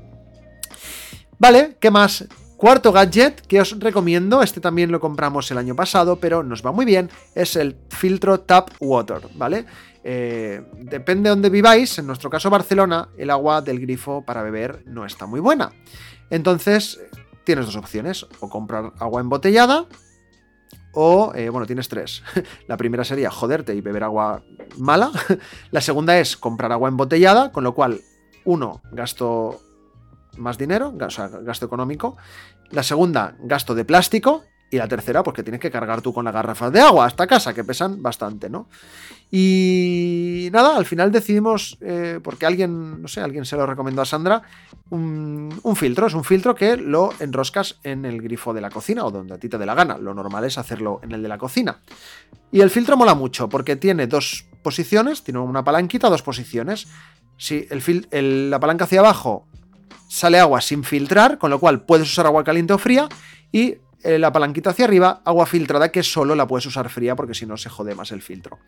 Vale, 1.38 1.76
¿qué 1.80 1.90
más? 1.90 2.26
Cuarto 2.60 2.92
gadget 2.92 3.40
que 3.46 3.58
os 3.58 3.80
recomiendo, 3.80 4.42
este 4.42 4.60
también 4.60 4.92
lo 4.92 5.00
compramos 5.00 5.50
el 5.50 5.56
año 5.56 5.74
pasado, 5.74 6.16
pero 6.16 6.42
nos 6.42 6.62
va 6.62 6.72
muy 6.72 6.84
bien, 6.84 7.08
es 7.34 7.56
el 7.56 7.78
filtro 7.88 8.40
Tap 8.40 8.68
Water, 8.80 9.22
¿vale? 9.36 9.64
Eh, 10.04 10.60
depende 10.74 11.30
de 11.30 11.30
donde 11.30 11.48
viváis, 11.48 11.98
en 11.98 12.06
nuestro 12.06 12.28
caso 12.28 12.50
Barcelona, 12.50 13.08
el 13.16 13.30
agua 13.30 13.62
del 13.62 13.80
grifo 13.80 14.26
para 14.26 14.42
beber 14.42 14.82
no 14.84 15.06
está 15.06 15.24
muy 15.24 15.40
buena. 15.40 15.72
Entonces, 16.28 17.00
tienes 17.44 17.64
dos 17.64 17.76
opciones, 17.76 18.26
o 18.40 18.50
comprar 18.50 18.92
agua 18.98 19.22
embotellada, 19.22 19.86
o, 20.92 21.32
eh, 21.34 21.48
bueno, 21.48 21.66
tienes 21.66 21.88
tres. 21.88 22.22
La 22.68 22.76
primera 22.76 23.04
sería 23.04 23.30
joderte 23.30 23.74
y 23.74 23.80
beber 23.80 24.04
agua 24.04 24.42
mala. 24.76 25.10
La 25.70 25.80
segunda 25.80 26.18
es 26.18 26.36
comprar 26.36 26.72
agua 26.72 26.90
embotellada, 26.90 27.52
con 27.52 27.64
lo 27.64 27.74
cual, 27.74 28.02
uno, 28.44 28.82
gasto 28.92 29.62
más 30.36 30.58
dinero, 30.58 30.94
o 30.98 31.10
sea, 31.10 31.28
gasto 31.28 31.66
económico. 31.66 32.16
La 32.70 32.82
segunda, 32.82 33.36
gasto 33.40 33.74
de 33.74 33.84
plástico. 33.84 34.44
Y 34.72 34.76
la 34.76 34.86
tercera, 34.86 35.24
pues 35.24 35.34
que 35.34 35.42
tienes 35.42 35.60
que 35.60 35.68
cargar 35.68 36.00
tú 36.00 36.14
con 36.14 36.24
las 36.24 36.32
garrafas 36.32 36.72
de 36.72 36.80
agua 36.80 37.04
hasta 37.04 37.26
casa, 37.26 37.52
que 37.52 37.64
pesan 37.64 38.00
bastante, 38.00 38.48
¿no? 38.48 38.68
Y 39.32 40.48
nada, 40.52 40.76
al 40.76 40.86
final 40.86 41.10
decidimos, 41.10 41.76
eh, 41.80 42.20
porque 42.22 42.46
alguien, 42.46 43.02
no 43.02 43.08
sé, 43.08 43.20
alguien 43.20 43.44
se 43.44 43.56
lo 43.56 43.66
recomendó 43.66 44.02
a 44.02 44.04
Sandra, 44.04 44.42
un, 44.90 45.58
un, 45.62 45.76
filtro. 45.76 46.06
Es 46.06 46.14
un 46.14 46.22
filtro 46.22 46.54
que 46.54 46.76
lo 46.76 47.10
enroscas 47.18 47.80
en 47.82 48.04
el 48.04 48.22
grifo 48.22 48.54
de 48.54 48.60
la 48.60 48.70
cocina 48.70 49.04
o 49.04 49.10
donde 49.10 49.34
a 49.34 49.38
ti 49.38 49.48
te 49.48 49.58
dé 49.58 49.66
la 49.66 49.74
gana. 49.74 49.98
Lo 49.98 50.14
normal 50.14 50.44
es 50.44 50.56
hacerlo 50.56 51.00
en 51.02 51.10
el 51.12 51.22
de 51.22 51.28
la 51.28 51.38
cocina. 51.38 51.80
Y 52.52 52.60
el 52.60 52.70
filtro 52.70 52.96
mola 52.96 53.14
mucho 53.14 53.48
porque 53.48 53.76
tiene 53.76 54.06
dos 54.06 54.46
posiciones, 54.62 55.22
tiene 55.22 55.40
una 55.40 55.64
palanquita, 55.64 56.08
dos 56.08 56.22
posiciones. 56.22 56.88
Si 57.36 57.66
el, 57.70 58.50
la 58.50 58.60
palanca 58.60 58.84
hacia 58.84 59.00
abajo 59.00 59.46
sale 60.10 60.40
agua 60.40 60.60
sin 60.60 60.82
filtrar, 60.82 61.38
con 61.38 61.50
lo 61.50 61.60
cual 61.60 61.82
puedes 61.82 62.10
usar 62.10 62.26
agua 62.26 62.42
caliente 62.42 62.72
o 62.72 62.78
fría, 62.78 63.08
y 63.52 63.76
eh, 64.02 64.18
la 64.18 64.32
palanquita 64.32 64.70
hacia 64.70 64.84
arriba, 64.84 65.22
agua 65.24 65.46
filtrada, 65.46 65.92
que 65.92 66.02
solo 66.02 66.34
la 66.34 66.48
puedes 66.48 66.66
usar 66.66 66.88
fría 66.88 67.14
porque 67.14 67.32
si 67.32 67.46
no 67.46 67.56
se 67.56 67.68
jode 67.68 67.94
más 67.94 68.10
el 68.10 68.20
filtro. 68.20 68.58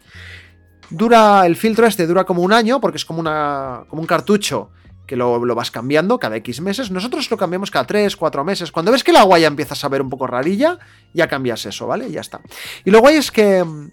Dura, 0.89 1.45
el 1.45 1.57
filtro 1.57 1.85
este 1.87 2.07
dura 2.07 2.25
como 2.25 2.43
un 2.43 2.53
año, 2.53 2.81
porque 2.81 2.99
es 2.99 3.05
como, 3.05 3.19
una, 3.19 3.85
como 3.89 4.01
un 4.01 4.07
cartucho 4.07 4.71
que 5.05 5.17
lo, 5.17 5.41
vas 5.55 5.73
cambiando 5.73 6.21
cada 6.21 6.37
X 6.37 6.61
meses. 6.61 6.93
Nosotros 6.93 7.29
lo 7.29 7.37
cambiamos 7.37 7.73
cada 7.73 7.87
3, 7.87 8.17
4 8.17 8.45
meses. 8.45 8.71
Cuando 8.71 8.93
ves 8.93 9.03
que 9.03 9.11
el 9.11 9.17
agua 9.17 9.41
ya 9.41 9.49
empieza 9.49 9.75
a 9.75 9.77
saber 9.77 10.01
un 10.01 10.11
poco 10.11 10.29
rarilla, 10.29 10.79
ya 11.13 11.27
cambias 11.27 11.67
eso, 11.67 11.89
¿vale? 11.89 12.09
Ya 12.11 12.21
está. 12.21 12.41
Y 12.85 12.93
lo 12.93 13.01
guay 13.01 13.17
es 13.17 13.33
que 13.33 13.65
mm, 13.65 13.91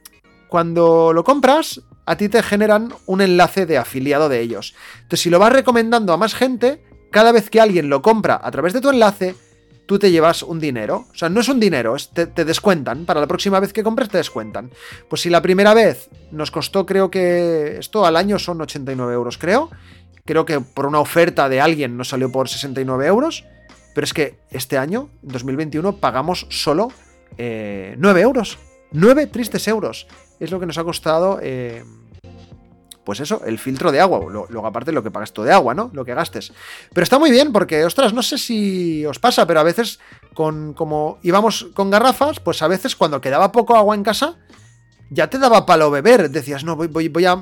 cuando 0.48 1.14
lo 1.14 1.24
compras, 1.24 1.82
a 2.06 2.16
ti 2.16 2.30
te 2.30 2.44
generan 2.44 2.94
un 3.08 3.22
enlace 3.22 3.66
de 3.66 3.80
afiliado 3.80 4.30
de 4.30 4.42
ellos. 4.42 4.76
Entonces, 4.98 5.22
si 5.22 5.30
lo 5.32 5.40
vas 5.40 5.52
recomendando 5.52 6.14
a 6.14 6.18
más 6.18 6.36
gente, 6.36 6.84
cada 7.12 7.32
vez 7.32 7.50
que 7.50 7.62
alguien 7.62 7.90
lo 7.90 8.02
compra 8.02 8.40
a 8.42 8.52
través 8.52 8.74
de 8.74 8.82
tu 8.82 8.90
enlace, 8.90 9.36
tú 9.90 9.98
te 9.98 10.12
llevas 10.12 10.44
un 10.44 10.60
dinero. 10.60 11.08
O 11.12 11.16
sea, 11.16 11.30
no 11.30 11.42
es 11.42 11.50
un 11.50 11.60
dinero, 11.60 11.96
te, 12.14 12.28
descuentan. 12.46 13.06
Para 13.06 13.20
la 13.20 13.26
próxima 13.26 13.60
vez 13.60 13.74
que 13.74 13.82
compres 13.82 14.10
te 14.10 14.18
descuentan. 14.18 14.70
Pues 15.10 15.22
si 15.22 15.32
la 15.32 15.42
primera 15.42 15.74
vez 15.74 16.10
nos 16.32 16.52
costó, 16.52 16.86
creo 16.86 17.10
que 17.10 17.78
esto 17.80 18.06
al 18.06 18.16
año 18.16 18.38
son 18.38 18.62
89 18.62 19.14
euros, 19.14 19.40
creo. 19.40 19.72
Creo 20.26 20.46
que 20.46 20.60
por 20.60 20.86
una 20.86 21.00
oferta 21.00 21.50
de 21.50 21.60
alguien 21.60 21.98
nos 21.98 22.10
salió 22.10 22.32
por 22.32 22.48
69 22.50 23.08
euros. 23.08 23.46
Pero 23.96 24.06
es 24.06 24.14
que 24.14 24.38
este 24.52 24.78
año, 24.78 25.10
en 25.24 25.30
2021, 25.30 25.98
pagamos 25.98 26.46
solo 26.50 26.90
9 27.38 27.40
eh, 27.40 28.22
euros. 28.22 28.60
9 28.92 29.26
tristes 29.26 29.68
euros. 29.68 30.06
Es 30.40 30.52
lo 30.52 30.60
que 30.60 30.68
nos 30.68 30.78
ha 30.78 30.84
costado... 30.84 31.40
Eh, 31.42 31.84
pues 33.10 33.22
eso, 33.22 33.42
el 33.44 33.58
filtro 33.58 33.92
de 33.92 34.00
agua. 34.00 34.20
Luego, 34.30 34.68
aparte, 34.68 34.92
lo 34.92 35.02
que 35.02 35.10
pagas 35.10 35.34
tú 35.34 35.42
de 35.42 35.52
agua, 35.52 35.74
¿no? 35.74 35.90
Lo 35.94 36.06
que 36.06 36.14
gastes. 36.14 36.54
Pero 36.94 37.02
está 37.02 37.18
muy 37.18 37.32
bien 37.32 37.52
porque, 37.52 37.84
ostras, 37.84 38.14
no 38.14 38.22
sé 38.22 38.38
si 38.38 39.04
os 39.04 39.18
pasa, 39.18 39.48
pero 39.48 39.60
a 39.60 39.64
veces, 39.64 40.00
con 40.36 40.76
como 40.76 41.18
íbamos 41.24 41.70
con 41.74 41.90
garrafas, 41.90 42.40
pues 42.40 42.62
a 42.62 42.68
veces 42.68 42.96
cuando 42.96 43.20
quedaba 43.20 43.52
poco 43.52 43.76
agua 43.76 43.96
en 43.96 44.04
casa, 44.04 44.38
ya 45.10 45.30
te 45.30 45.40
daba 45.40 45.66
palo 45.66 45.92
beber. 45.92 46.30
Decías, 46.30 46.64
no, 46.64 46.76
voy, 46.76 46.88
voy, 46.88 47.08
voy, 47.08 47.26
a, 47.26 47.42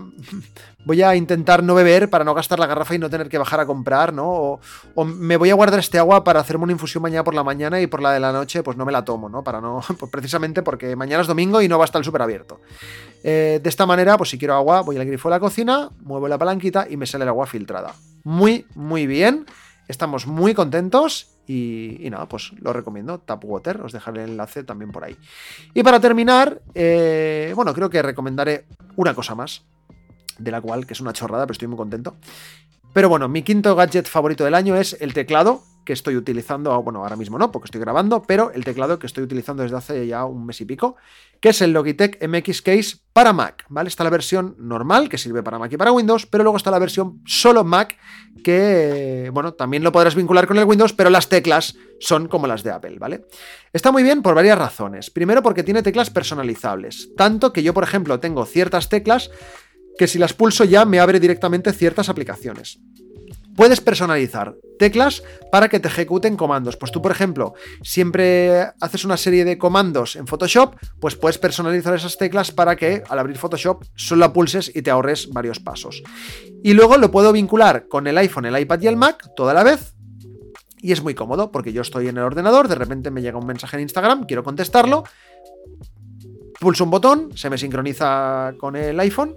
voy 0.85 1.01
a 1.01 1.15
intentar 1.15 1.63
no 1.63 1.75
beber 1.75 2.09
para 2.09 2.23
no 2.23 2.33
gastar 2.33 2.59
la 2.59 2.67
garrafa 2.67 2.95
y 2.95 2.99
no 2.99 3.09
tener 3.09 3.29
que 3.29 3.37
bajar 3.37 3.59
a 3.59 3.65
comprar, 3.65 4.13
¿no? 4.13 4.59
O, 4.95 5.05
me 5.05 5.37
voy 5.37 5.49
a 5.49 5.55
guardar 5.55 5.79
este 5.79 5.99
agua 5.99 6.23
para 6.23 6.39
hacerme 6.39 6.63
una 6.63 6.73
infusión 6.73 7.01
mañana 7.01 7.23
por 7.23 7.35
la 7.35 7.43
mañana 7.43 7.81
y 7.81 7.87
por 7.87 8.01
la 8.01 8.11
de 8.11 8.19
la 8.19 8.31
noche, 8.31 8.63
pues 8.63 8.77
no 8.77 8.85
me 8.85 8.91
la 8.91 9.03
tomo, 9.03 9.29
¿no? 9.29 9.43
Para 9.43 9.61
no, 9.61 9.81
pues 9.99 10.11
precisamente 10.11 10.63
porque 10.63 10.95
mañana 10.95 11.21
es 11.21 11.27
domingo 11.27 11.61
y 11.61 11.67
no 11.67 11.77
va 11.77 11.83
a 11.83 11.87
estar 11.87 11.99
el 11.99 12.05
súper 12.05 12.21
abierto. 12.21 12.61
Eh, 13.23 13.59
de 13.61 13.69
esta 13.69 13.85
manera, 13.85 14.17
pues 14.17 14.29
si 14.29 14.37
quiero 14.37 14.55
agua, 14.55 14.81
voy 14.81 14.97
al 14.97 15.05
grifo 15.05 15.29
de 15.29 15.35
la 15.35 15.39
cocina, 15.39 15.89
muevo 16.01 16.27
la 16.27 16.37
palanquita 16.37 16.87
y 16.89 16.97
me 16.97 17.05
sale 17.05 17.23
el 17.23 17.29
agua 17.29 17.47
filtrada. 17.47 17.93
Muy, 18.23 18.65
muy 18.75 19.07
bien. 19.07 19.45
Estamos 19.87 20.27
muy 20.27 20.53
contentos 20.53 21.36
y, 21.47 22.09
nada, 22.09 22.27
pues 22.27 22.51
lo 22.59 22.73
recomiendo. 22.73 23.19
Tapwater, 23.19 23.81
os 23.81 23.93
dejaré 23.93 24.23
el 24.23 24.31
enlace 24.31 24.63
también 24.63 24.91
por 24.91 25.05
ahí. 25.05 25.17
Y 25.73 25.81
para 25.81 25.99
terminar, 25.99 26.61
eh, 26.75 27.53
bueno, 27.55 27.73
creo 27.73 27.89
que 27.89 28.01
recomendaré 28.01 28.65
una 28.97 29.13
cosa 29.13 29.33
más, 29.33 29.63
de 30.37 30.51
la 30.51 30.61
cual, 30.61 30.85
que 30.85 30.93
es 30.93 31.01
una 31.01 31.13
chorrada, 31.13 31.45
pero 31.45 31.53
estoy 31.53 31.67
muy 31.67 31.77
contento. 31.77 32.17
Pero 32.93 33.09
bueno, 33.09 33.29
mi 33.29 33.43
quinto 33.43 33.75
gadget 33.75 34.07
favorito 34.07 34.43
del 34.43 34.55
año 34.55 34.75
es 34.75 34.97
el 34.99 35.13
teclado 35.13 35.63
que 35.87 35.93
estoy 35.93 36.17
utilizando, 36.17 36.83
bueno, 36.83 37.01
ahora 37.01 37.15
mismo 37.15 37.39
no, 37.39 37.49
porque 37.49 37.67
estoy 37.67 37.79
grabando, 37.79 38.21
pero 38.21 38.51
el 38.51 38.65
teclado 38.65 38.99
que 38.99 39.07
estoy 39.07 39.23
utilizando 39.23 39.63
desde 39.63 39.77
hace 39.77 40.05
ya 40.05 40.25
un 40.25 40.45
mes 40.45 40.59
y 40.59 40.65
pico, 40.65 40.97
que 41.39 41.49
es 41.49 41.61
el 41.61 41.71
Logitech 41.71 42.21
MX 42.27 42.61
Case 42.61 42.97
para 43.13 43.31
Mac, 43.31 43.63
¿vale? 43.69 43.87
Está 43.87 44.03
la 44.03 44.09
versión 44.09 44.53
normal, 44.59 45.07
que 45.07 45.17
sirve 45.17 45.43
para 45.43 45.57
Mac 45.57 45.71
y 45.71 45.77
para 45.77 45.93
Windows, 45.93 46.25
pero 46.25 46.43
luego 46.43 46.57
está 46.57 46.71
la 46.71 46.79
versión 46.79 47.21
solo 47.25 47.63
Mac, 47.63 47.95
que, 48.43 49.31
bueno, 49.33 49.53
también 49.53 49.81
lo 49.81 49.93
podrás 49.93 50.13
vincular 50.13 50.45
con 50.45 50.57
el 50.57 50.65
Windows, 50.65 50.91
pero 50.91 51.09
las 51.09 51.29
teclas 51.29 51.77
son 52.01 52.27
como 52.27 52.47
las 52.47 52.63
de 52.63 52.71
Apple, 52.71 52.97
¿vale? 52.99 53.25
Está 53.71 53.93
muy 53.93 54.03
bien 54.03 54.21
por 54.21 54.35
varias 54.35 54.57
razones. 54.57 55.09
Primero 55.09 55.41
porque 55.41 55.63
tiene 55.63 55.83
teclas 55.83 56.09
personalizables, 56.09 57.15
tanto 57.15 57.53
que 57.53 57.63
yo, 57.63 57.73
por 57.73 57.85
ejemplo, 57.85 58.19
tengo 58.19 58.45
ciertas 58.45 58.89
teclas 58.89 59.31
que 59.97 60.07
si 60.07 60.19
las 60.19 60.33
pulso 60.33 60.65
ya 60.65 60.83
me 60.83 60.99
abre 60.99 61.21
directamente 61.21 61.71
ciertas 61.71 62.09
aplicaciones. 62.09 62.81
Puedes 63.57 63.81
personalizar 63.81 64.55
teclas 64.77 65.23
para 65.51 65.67
que 65.67 65.79
te 65.79 65.87
ejecuten 65.87 66.37
comandos. 66.37 66.77
Pues 66.77 66.91
tú, 66.91 67.01
por 67.01 67.11
ejemplo, 67.11 67.55
siempre 67.81 68.67
haces 68.79 69.03
una 69.03 69.17
serie 69.17 69.45
de 69.45 69.57
comandos 69.57 70.15
en 70.15 70.27
Photoshop, 70.27 70.75
pues 71.01 71.15
puedes 71.15 71.39
personalizar 71.39 71.95
esas 71.95 72.19
teclas 72.19 72.51
para 72.51 72.75
que 72.75 73.01
al 73.09 73.17
abrir 73.17 73.39
Photoshop 73.39 73.83
solo 73.95 74.19
la 74.19 74.31
pulses 74.31 74.71
y 74.75 74.83
te 74.83 74.91
ahorres 74.91 75.29
varios 75.29 75.59
pasos. 75.59 76.03
Y 76.63 76.73
luego 76.73 76.97
lo 76.97 77.09
puedo 77.09 77.31
vincular 77.31 77.87
con 77.87 78.05
el 78.05 78.19
iPhone, 78.19 78.45
el 78.45 78.59
iPad 78.59 78.79
y 78.79 78.87
el 78.87 78.95
Mac 78.95 79.27
toda 79.35 79.55
la 79.55 79.63
vez. 79.63 79.95
Y 80.77 80.91
es 80.91 81.01
muy 81.01 81.15
cómodo 81.15 81.51
porque 81.51 81.73
yo 81.73 81.81
estoy 81.81 82.09
en 82.09 82.17
el 82.17 82.23
ordenador, 82.23 82.67
de 82.67 82.75
repente 82.75 83.09
me 83.09 83.23
llega 83.23 83.39
un 83.39 83.47
mensaje 83.47 83.75
en 83.77 83.81
Instagram, 83.81 84.27
quiero 84.27 84.43
contestarlo, 84.43 85.03
pulso 86.59 86.83
un 86.83 86.91
botón, 86.91 87.35
se 87.35 87.49
me 87.49 87.57
sincroniza 87.57 88.53
con 88.59 88.75
el 88.75 88.99
iPhone 88.99 89.35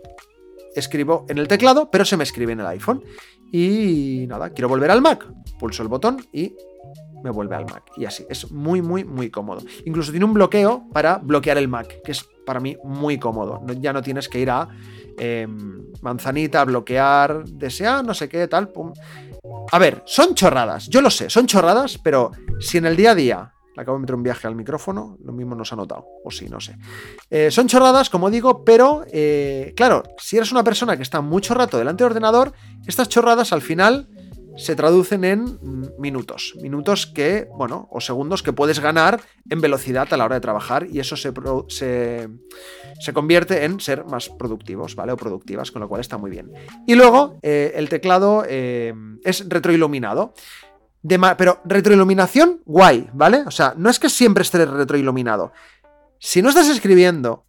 escribo 0.75 1.27
en 1.29 1.39
el 1.39 1.49
teclado, 1.49 1.91
pero 1.91 2.05
se 2.05 2.17
me 2.17 2.25
escribe 2.25 2.53
en 2.53 2.61
el 2.61 2.67
iPhone. 2.67 3.03
Y 3.53 4.27
nada, 4.29 4.51
quiero 4.51 4.69
volver 4.69 4.91
al 4.91 5.03
Mac. 5.03 5.27
Pulso 5.59 5.83
el 5.83 5.89
botón 5.89 6.25
y 6.33 6.55
me 7.23 7.31
vuelve 7.31 7.57
al 7.57 7.67
Mac. 7.67 7.91
Y 7.97 8.05
así, 8.05 8.25
es 8.29 8.51
muy, 8.51 8.83
muy, 8.83 9.05
muy 9.05 9.31
cómodo. 9.31 9.63
Incluso 9.85 10.11
tiene 10.11 10.25
un 10.25 10.35
bloqueo 10.35 10.85
para 10.93 11.19
bloquear 11.19 11.59
el 11.59 11.69
Mac, 11.69 12.03
que 12.03 12.13
es 12.13 12.27
para 12.47 12.61
mí 12.61 12.77
muy 12.85 13.19
cómodo. 13.19 13.61
ya 13.79 13.93
no 13.93 14.03
tienes 14.03 14.29
que 14.29 14.41
ir 14.41 14.51
a 14.51 14.69
em, 15.19 15.85
manzanita, 16.03 16.65
bloquear, 16.65 17.45
desear, 17.45 18.05
no 18.05 18.15
sé 18.15 18.29
qué, 18.29 18.49
tal. 18.49 18.71
A 19.71 19.79
ver, 19.79 20.03
son 20.07 20.35
chorradas, 20.35 20.89
yo 20.89 21.01
lo 21.01 21.11
sé, 21.11 21.31
son 21.31 21.47
chorradas, 21.47 21.99
pero 21.99 22.31
si 22.59 22.79
en 22.79 22.87
el 22.87 22.97
día 22.97 23.13
a 23.13 23.15
día 23.15 23.53
acabo 23.77 23.97
de 23.97 24.03
meter 24.03 24.15
un 24.15 24.23
viaje 24.23 24.47
al 24.47 24.55
micrófono, 24.55 25.17
lo 25.23 25.33
mismo 25.33 25.55
nos 25.55 25.73
ha 25.73 25.77
notado, 25.77 26.07
o 26.25 26.31
sí, 26.31 26.49
no 26.49 26.61
sé. 26.61 26.77
Eh, 27.31 27.51
son 27.51 27.69
chorradas, 27.69 28.11
como 28.11 28.31
digo, 28.31 28.65
pero 28.65 29.05
eh, 29.13 29.73
claro, 29.77 30.03
si 30.19 30.37
eres 30.37 30.53
una 30.53 30.65
persona 30.65 30.97
que 30.97 31.03
está 31.03 31.21
mucho 31.21 31.55
rato 31.55 31.79
delante 31.79 32.05
del 32.05 32.11
ordenador, 32.11 32.53
estas 32.87 33.09
chorradas 33.09 33.53
al 33.53 33.63
final 33.63 34.09
se 34.57 34.75
traducen 34.75 35.25
en 35.25 35.59
minutos. 35.99 36.55
Minutos 36.61 37.07
que, 37.07 37.49
bueno, 37.57 37.89
o 37.91 38.01
segundos 38.01 38.43
que 38.43 38.53
puedes 38.53 38.81
ganar 38.81 39.21
en 39.49 39.61
velocidad 39.61 40.13
a 40.13 40.17
la 40.17 40.25
hora 40.25 40.35
de 40.35 40.41
trabajar 40.41 40.87
y 40.91 40.99
eso 40.99 41.17
se, 41.17 41.33
se, 41.69 43.13
convierte 43.15 43.65
en 43.65 43.81
ser 43.81 44.05
más 44.05 44.29
productivos, 44.29 44.97
¿vale? 44.97 45.13
O 45.13 45.17
productivas, 45.17 45.71
con 45.71 45.81
lo 45.81 45.89
cual 45.89 46.01
está 46.01 46.19
muy 46.19 46.31
bien. 46.31 46.53
Y 46.87 46.95
luego, 46.95 47.39
eh, 47.43 47.73
el 47.77 47.89
teclado 47.89 48.45
es 48.45 49.49
retroiluminado 49.49 50.35
pero 51.37 51.61
retroiluminación, 51.65 52.61
guay, 52.65 53.09
¿vale? 53.13 53.43
O 53.47 53.51
sea, 53.51 53.75
no 53.77 53.91
es 53.91 53.99
que 53.99 54.09
siempre 54.09 54.43
esté 54.43 54.65
retroiluminado. 54.67 55.53
Si 56.19 56.43
no 56.43 56.51
estás 56.51 56.69
escribiendo, 56.69 57.45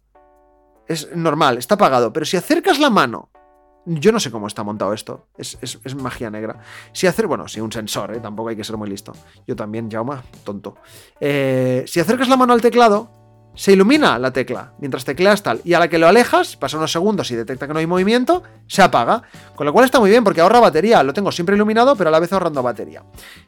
es 0.88 1.14
normal, 1.14 1.58
está 1.58 1.74
apagado, 1.74 2.12
pero 2.12 2.26
si 2.26 2.36
acercas 2.36 2.78
la 2.78 2.90
mano, 2.90 3.30
yo 3.84 4.12
no 4.12 4.20
sé 4.20 4.30
cómo 4.30 4.46
está 4.46 4.62
montado 4.62 4.92
esto, 4.92 5.26
es, 5.36 5.58
magia 5.96 6.30
negra. 6.30 6.60
Si 6.92 7.06
hacer, 7.06 7.26
bueno, 7.26 7.48
si 7.48 7.60
un 7.60 7.72
sensor, 7.72 8.14
¿eh? 8.14 8.20
tampoco 8.20 8.48
hay 8.48 8.56
que 8.56 8.64
ser 8.64 8.76
muy 8.76 8.88
listo. 8.88 9.12
Yo 9.46 9.56
también, 9.56 9.90
Jauma, 9.90 10.22
tonto. 10.44 10.76
Eh, 11.20 11.84
si 11.86 12.00
acercas 12.00 12.28
la 12.28 12.36
mano 12.36 12.52
al 12.52 12.60
teclado, 12.60 13.21
se 13.54 13.72
ilumina 13.72 14.18
la 14.18 14.32
tecla 14.32 14.72
mientras 14.78 15.04
tecleas 15.04 15.42
tal. 15.42 15.60
Y 15.64 15.74
a 15.74 15.78
la 15.78 15.88
que 15.88 15.98
lo 15.98 16.08
alejas, 16.08 16.56
pasa 16.56 16.76
unos 16.76 16.92
segundos 16.92 17.30
y 17.30 17.36
detecta 17.36 17.66
que 17.66 17.72
no 17.72 17.78
hay 17.78 17.86
movimiento, 17.86 18.42
se 18.66 18.82
apaga. 18.82 19.22
Con 19.54 19.66
lo 19.66 19.72
cual 19.72 19.84
está 19.84 20.00
muy 20.00 20.10
bien 20.10 20.24
porque 20.24 20.40
ahorra 20.40 20.60
batería. 20.60 21.02
Lo 21.02 21.12
tengo 21.12 21.32
siempre 21.32 21.56
iluminado, 21.56 21.96
pero 21.96 22.08
a 22.08 22.10
la 22.10 22.20
vez 22.20 22.32
ahorrando 22.32 22.62
batería. 22.62 23.02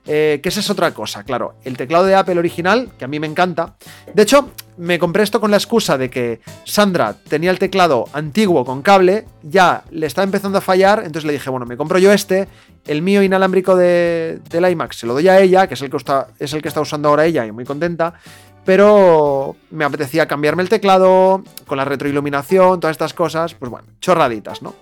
Eh, 0.07 0.41
que 0.43 0.49
esa 0.49 0.61
es 0.61 0.71
otra 0.71 0.93
cosa, 0.93 1.25
claro. 1.25 1.55
El 1.65 1.77
teclado 1.77 2.05
de 2.05 2.15
Apple 2.15 2.39
original, 2.39 2.91
que 2.99 3.05
a 3.05 3.09
mí 3.09 3.19
me 3.19 3.27
encanta. 3.27 3.77
De 4.13 4.23
hecho, 4.23 4.51
me 4.77 4.99
compré 4.99 5.23
esto 5.23 5.41
con 5.41 5.51
la 5.51 5.57
excusa 5.57 5.97
de 5.99 6.11
que 6.11 6.41
Sandra 6.65 7.15
tenía 7.29 7.51
el 7.51 7.59
teclado 7.59 8.07
antiguo 8.13 8.65
con 8.65 8.83
cable, 8.83 9.27
ya 9.43 9.85
le 9.91 10.07
estaba 10.07 10.25
empezando 10.25 10.59
a 10.59 10.61
fallar, 10.61 11.01
entonces 11.01 11.25
le 11.25 11.33
dije, 11.33 11.51
bueno, 11.51 11.67
me 11.67 11.77
compro 11.77 11.99
yo 11.99 12.13
este, 12.13 12.49
el 12.87 13.03
mío 13.03 13.23
inalámbrico 13.23 13.77
de, 13.77 14.41
del 14.51 14.71
iMac 14.71 14.93
se 14.93 15.07
lo 15.07 15.15
doy 15.15 15.29
a 15.29 15.41
ella, 15.41 15.67
que 15.67 15.75
es 15.75 15.83
el 15.83 15.91
que, 15.91 15.97
está, 15.97 16.29
es 16.39 16.53
el 16.53 16.63
que 16.63 16.69
está 16.69 16.81
usando 16.81 17.09
ahora 17.09 17.25
ella 17.25 17.47
y 17.47 17.53
muy 17.53 17.65
contenta, 17.65 18.15
pero 18.64 19.56
me 19.71 19.85
apetecía 19.85 20.26
cambiarme 20.26 20.62
el 20.62 20.68
teclado 20.68 21.42
con 21.66 21.76
la 21.76 21.85
retroiluminación, 21.85 22.80
todas 22.80 22.94
estas 22.94 23.14
cosas, 23.14 23.54
pues 23.54 23.71
bueno, 23.71 23.87
chorraditas, 24.00 24.62
¿no? 24.62 24.75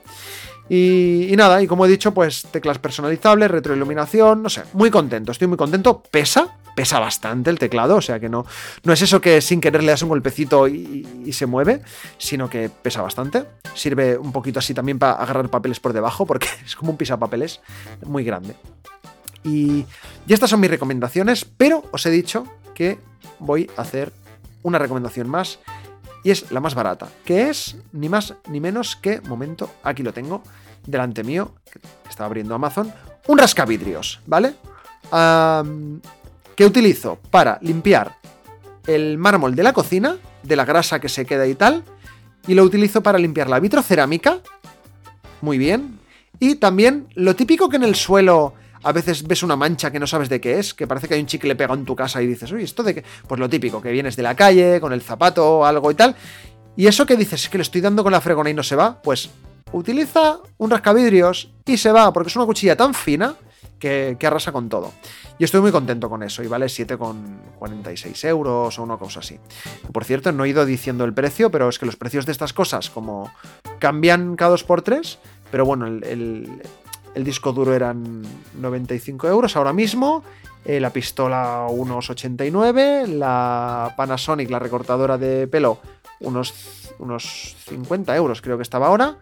Y, 0.69 1.35
nada, 1.37 1.61
y 1.61 1.67
como 1.67 1.85
he 1.85 1.89
dicho, 1.89 2.15
pues 2.15 2.47
teclas 2.51 2.79
personalizables, 2.79 3.51
retroiluminación, 3.51 4.43
no 4.43 4.49
sé, 4.49 4.63
muy 4.73 4.91
contento, 4.91 5.33
estoy 5.33 5.49
muy 5.49 5.59
contento, 5.59 6.03
pesa, 6.03 6.57
pesa 6.75 6.99
bastante 6.99 7.51
el 7.51 7.59
teclado, 7.59 7.97
o 7.97 8.01
sea 8.01 8.21
que 8.21 8.29
no, 8.29 8.47
no 8.85 8.93
es 8.93 9.03
eso 9.03 9.21
que 9.21 9.41
sin 9.41 9.61
querer 9.61 9.83
le 9.83 9.91
das 9.91 10.03
un 10.03 10.09
golpecito 10.09 10.69
y, 10.69 11.31
se 11.33 11.47
mueve, 11.47 11.83
sino 12.17 12.49
que 12.49 12.71
pesa 12.71 13.03
bastante, 13.03 13.45
sirve 13.75 14.17
un 14.17 14.33
poquito 14.33 14.61
así 14.61 14.73
también 14.73 14.99
para 14.99 15.13
agarrar 15.13 15.51
papeles 15.51 15.81
por 15.81 15.93
debajo, 15.93 16.25
porque 16.27 16.49
es 16.65 16.77
como 16.77 16.93
un 16.93 16.97
pisapapeles 16.97 17.61
muy 18.07 18.25
grande. 18.25 18.55
Y, 19.45 19.85
y 20.27 20.33
estas 20.33 20.49
son 20.49 20.61
mis 20.61 20.71
recomendaciones, 20.71 21.45
pero 21.45 21.83
os 21.91 22.07
he 22.07 22.11
dicho 22.11 22.47
que 22.75 22.99
voy 23.43 23.71
a 23.77 23.83
hacer 23.83 24.13
una 24.63 24.79
recomendación 24.79 25.29
más 25.29 25.59
y 26.25 26.31
es 26.31 26.51
la 26.53 26.61
más 26.61 26.75
barata, 26.75 27.09
que 27.25 27.51
es 27.51 27.77
ni 27.93 28.09
más 28.09 28.35
ni 28.49 28.61
menos 28.61 28.97
que, 28.97 29.21
momento, 29.23 29.71
aquí 29.83 30.03
lo 30.03 30.13
tengo, 30.13 30.43
delante 30.87 31.25
mío, 31.25 31.53
que 31.71 31.81
estaba 32.09 32.27
abriendo 32.27 32.55
Amazon, 32.55 32.93
un 33.27 33.39
rascavidrios, 33.39 34.21
¿vale? 34.27 34.55
que 36.57 36.67
utilizo 36.67 37.19
para 37.31 37.59
limpiar 37.61 38.17
el 38.87 39.19
mármol 39.19 39.55
de 39.55 39.63
la 39.63 39.73
cocina, 39.73 40.17
de 40.43 40.57
la 40.57 40.65
grasa 40.65 41.01
que 41.01 41.09
se 41.09 41.27
queda 41.27 41.47
y 41.47 41.55
tal, 41.55 41.83
y 42.47 42.55
lo 42.55 42.63
utilizo 42.63 43.03
para 43.03 43.19
limpiar 43.19 43.49
la 43.49 43.61
vitrocerámica, 43.61 44.39
muy 45.41 45.59
bien, 45.59 45.99
y 46.39 46.57
también 46.57 47.09
lo 47.15 47.37
típico 47.37 47.69
que 47.69 47.77
en 47.77 47.85
el 47.85 47.95
suelo 47.95 48.55
a 48.83 48.93
veces 48.93 49.27
ves 49.27 49.43
una 49.43 49.57
mancha 49.57 49.91
que 49.91 50.01
no 50.01 50.07
sabes 50.07 50.29
de 50.29 50.41
qué 50.41 50.59
es, 50.59 50.75
que 50.75 50.87
parece 50.87 51.09
que 51.09 51.15
hay 51.15 51.21
un 51.21 51.27
chicle 51.27 51.55
pegado 51.55 51.79
en 51.79 51.85
tu 51.85 51.95
casa 51.95 52.23
y 52.23 52.27
dices, 52.27 52.51
uy, 52.53 52.65
¿esto 52.65 52.83
de 52.83 52.95
qué? 52.95 53.05
Pues 53.27 53.39
lo 53.39 53.49
típico, 53.49 53.81
que 53.81 53.91
vienes 53.91 54.17
de 54.17 54.23
la 54.23 54.35
calle 54.35 54.81
con 54.81 54.93
el 54.93 55.03
zapato 55.03 55.59
o 55.59 55.65
algo 55.65 55.91
y 55.91 55.95
tal. 55.95 56.17
Y 56.77 56.87
eso 56.87 57.07
que 57.07 57.17
dices, 57.17 57.45
es 57.45 57.49
que 57.49 57.59
le 57.59 57.63
estoy 57.63 57.81
dando 57.81 58.03
con 58.03 58.13
la 58.13 58.21
fregona 58.21 58.51
y 58.51 58.55
no 58.55 58.63
se 58.63 58.77
va, 58.77 59.01
pues 59.03 59.31
utiliza 59.73 60.39
un 60.59 60.71
rascavidrios 60.71 61.51
y 61.65 61.77
se 61.77 61.93
va, 61.93 62.13
porque 62.13 62.29
es 62.29 62.37
una 62.37 62.47
cuchilla 62.47 62.77
tan 62.77 62.95
fina 62.95 63.37
que, 63.79 64.17
arrasa 64.23 64.53
con 64.53 64.69
todo. 64.69 64.93
Y 65.39 65.45
estoy 65.45 65.61
muy 65.61 65.73
contento 65.73 66.09
con 66.09 66.23
eso, 66.23 66.43
y 66.43 66.47
vale 66.47 66.67
7,46 66.67 68.29
euros 68.29 68.79
o 68.79 68.83
una 68.83 68.97
cosa 68.97 69.21
así. 69.21 69.39
Por 69.93 70.05
cierto, 70.05 70.31
no 70.31 70.45
he 70.45 70.51
ido 70.51 70.65
diciendo 70.65 71.05
el 71.05 71.13
precio, 71.13 71.51
pero 71.51 71.69
es 71.69 71.79
que 71.79 71.87
los 71.87 71.97
precios 71.97 72.25
de 72.27 72.33
estas 72.33 72.53
cosas, 72.53 72.91
como 72.91 73.33
cambian 73.81 74.37
cada 74.37 74.53
dos 74.53 74.63
por 74.63 74.83
tres, 74.83 75.19
pero 75.51 75.65
bueno, 75.65 75.87
el 75.87 76.63
disco 77.15 77.53
duro 77.53 77.75
eran 77.75 78.23
95 78.61 79.29
euros 79.29 79.57
ahora 79.57 79.73
mismo, 79.73 80.25
eh, 80.65 80.81
la 80.81 80.91
pistola 80.91 81.67
unos 81.69 82.09
89, 82.11 83.07
la 83.09 83.95
Panasonic, 83.97 84.51
la 84.51 84.59
recortadora 84.59 85.19
de 85.19 85.47
pelo, 85.47 85.79
unos, 86.21 86.55
unos 86.99 87.57
50 87.69 88.15
euros 88.17 88.41
creo 88.41 88.57
que 88.57 88.63
estaba 88.63 88.87
ahora. 88.87 89.17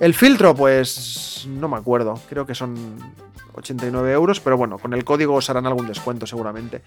El 0.00 0.14
filtro, 0.14 0.54
pues 0.54 1.46
no 1.48 1.68
me 1.68 1.76
acuerdo, 1.76 2.20
creo 2.28 2.46
que 2.46 2.54
son 2.54 2.98
89 3.54 4.12
euros, 4.12 4.40
pero 4.40 4.56
bueno, 4.56 4.78
con 4.78 4.92
el 4.92 5.04
código 5.04 5.34
os 5.34 5.48
harán 5.50 5.66
algún 5.66 5.86
descuento 5.86 6.26
seguramente. 6.26 6.82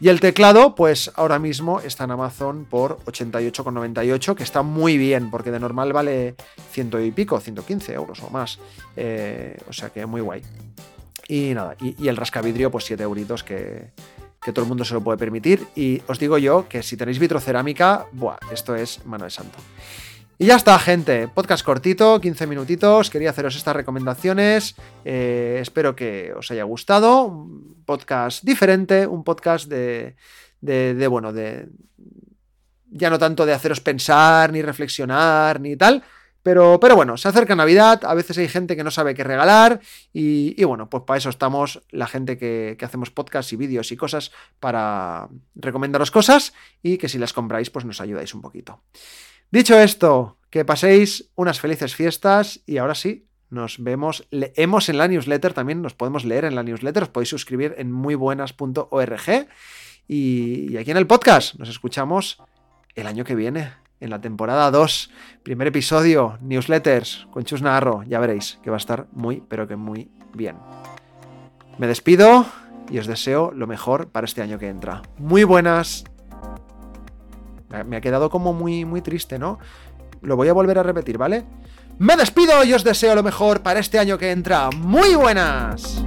Y 0.00 0.08
el 0.08 0.20
teclado, 0.20 0.74
pues 0.74 1.12
ahora 1.16 1.38
mismo 1.38 1.80
está 1.80 2.04
en 2.04 2.12
Amazon 2.12 2.66
por 2.68 2.98
88,98, 3.06 4.34
que 4.34 4.42
está 4.42 4.62
muy 4.62 4.98
bien, 4.98 5.30
porque 5.30 5.50
de 5.50 5.60
normal 5.60 5.92
vale 5.92 6.34
ciento 6.70 7.00
y 7.00 7.10
pico, 7.10 7.38
115 7.40 7.92
euros 7.94 8.22
o 8.22 8.30
más. 8.30 8.58
Eh, 8.96 9.58
o 9.68 9.72
sea 9.72 9.90
que 9.90 10.06
muy 10.06 10.20
guay. 10.20 10.42
Y 11.28 11.54
nada, 11.54 11.76
y, 11.80 12.06
el 12.06 12.16
rascavidrio, 12.16 12.70
pues 12.70 12.84
7 12.84 13.02
euritos 13.02 13.42
que, 13.42 13.90
que 14.42 14.52
todo 14.52 14.62
el 14.64 14.68
mundo 14.68 14.84
se 14.84 14.94
lo 14.94 15.00
puede 15.00 15.18
permitir. 15.18 15.66
Y 15.74 16.02
os 16.06 16.18
digo 16.18 16.38
yo 16.38 16.68
que 16.68 16.82
si 16.82 16.96
tenéis 16.96 17.18
vitrocerámica, 17.18 18.06
buah, 18.12 18.38
esto 18.52 18.76
es 18.76 19.04
mano 19.04 19.24
de 19.24 19.30
santo. 19.30 19.58
Y 20.38 20.46
ya 20.46 20.56
está, 20.56 20.78
gente. 20.78 21.28
Podcast 21.28 21.64
cortito, 21.64 22.20
15 22.20 22.46
minutitos. 22.46 23.08
Quería 23.08 23.30
haceros 23.30 23.56
estas 23.56 23.74
recomendaciones. 23.74 24.76
Eh, 25.02 25.58
espero 25.62 25.96
que 25.96 26.34
os 26.36 26.50
haya 26.50 26.64
gustado. 26.64 27.24
Un 27.24 27.82
podcast 27.86 28.44
diferente, 28.44 29.06
un 29.06 29.24
podcast 29.24 29.66
de, 29.66 30.14
de, 30.60 31.08
bueno, 31.08 31.32
de... 31.32 31.68
Ya 32.90 33.08
no 33.08 33.18
tanto 33.18 33.46
de 33.46 33.54
haceros 33.54 33.80
pensar, 33.80 34.52
ni 34.52 34.60
reflexionar, 34.60 35.58
ni 35.58 35.74
tal. 35.74 36.04
Pero, 36.42 36.78
pero 36.80 36.96
bueno, 36.96 37.16
se 37.16 37.28
acerca 37.28 37.56
Navidad, 37.56 38.02
a 38.04 38.14
veces 38.14 38.36
hay 38.36 38.46
gente 38.46 38.76
que 38.76 38.84
no 38.84 38.90
sabe 38.90 39.14
qué 39.14 39.24
regalar 39.24 39.80
y, 40.12 40.62
bueno, 40.64 40.88
pues 40.88 41.02
para 41.04 41.18
eso 41.18 41.28
estamos 41.28 41.82
la 41.90 42.06
gente 42.06 42.38
que, 42.38 42.76
que 42.78 42.84
hacemos 42.84 43.10
podcasts 43.10 43.52
y 43.52 43.56
vídeos 43.56 43.90
y 43.90 43.96
cosas 43.96 44.30
para 44.60 45.28
recomendaros 45.56 46.12
cosas 46.12 46.52
y 46.84 46.98
que 46.98 47.08
si 47.08 47.18
las 47.18 47.32
compráis 47.32 47.70
pues 47.70 47.84
nos 47.84 48.00
ayudáis 48.00 48.32
un 48.32 48.42
poquito. 48.42 48.80
Dicho 49.50 49.78
esto, 49.78 50.38
que 50.50 50.64
paséis 50.64 51.30
unas 51.34 51.60
felices 51.60 51.94
fiestas 51.94 52.60
y 52.66 52.78
ahora 52.78 52.94
sí, 52.94 53.26
nos 53.48 53.82
vemos, 53.82 54.26
leemos 54.30 54.88
en 54.88 54.98
la 54.98 55.06
newsletter, 55.06 55.52
también 55.52 55.82
nos 55.82 55.94
podemos 55.94 56.24
leer 56.24 56.44
en 56.44 56.54
la 56.54 56.62
newsletter, 56.62 57.04
os 57.04 57.08
podéis 57.08 57.28
suscribir 57.28 57.74
en 57.78 57.92
muybuenas.org 57.92 59.48
y, 60.08 60.72
y 60.72 60.76
aquí 60.76 60.90
en 60.90 60.96
el 60.96 61.06
podcast 61.06 61.54
nos 61.56 61.68
escuchamos 61.68 62.42
el 62.94 63.06
año 63.06 63.24
que 63.24 63.34
viene, 63.34 63.72
en 64.00 64.10
la 64.10 64.20
temporada 64.20 64.70
2, 64.70 65.10
primer 65.42 65.68
episodio, 65.68 66.38
newsletters 66.42 67.26
con 67.30 67.44
Chus 67.44 67.62
Narro, 67.62 68.02
ya 68.02 68.18
veréis 68.18 68.58
que 68.62 68.70
va 68.70 68.76
a 68.76 68.78
estar 68.78 69.06
muy, 69.12 69.42
pero 69.48 69.66
que 69.68 69.76
muy 69.76 70.10
bien. 70.34 70.56
Me 71.78 71.86
despido 71.86 72.46
y 72.90 72.98
os 72.98 73.06
deseo 73.06 73.52
lo 73.52 73.66
mejor 73.66 74.08
para 74.08 74.26
este 74.26 74.42
año 74.42 74.58
que 74.58 74.68
entra. 74.68 75.02
Muy 75.18 75.44
buenas 75.44 76.04
me 77.86 77.96
ha 77.96 78.00
quedado 78.00 78.30
como 78.30 78.52
muy, 78.52 78.84
muy 78.84 79.02
triste, 79.02 79.38
¿no? 79.38 79.58
Lo 80.22 80.36
voy 80.36 80.48
a 80.48 80.52
volver 80.52 80.78
a 80.78 80.82
repetir, 80.82 81.18
¿vale? 81.18 81.44
Me 81.98 82.16
despido 82.16 82.64
y 82.64 82.74
os 82.74 82.84
deseo 82.84 83.14
lo 83.14 83.22
mejor 83.22 83.62
para 83.62 83.80
este 83.80 83.98
año 83.98 84.18
que 84.18 84.30
entra. 84.30 84.70
¡Muy 84.70 85.14
buenas! 85.14 86.04